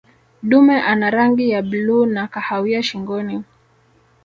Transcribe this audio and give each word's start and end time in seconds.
dume 0.43 0.81
ana 0.81 1.09
rangi 1.09 1.49
ya 1.49 1.61
bluu 1.61 2.05
na 2.05 2.27
kahawia 2.27 2.83
shingoni 2.83 3.43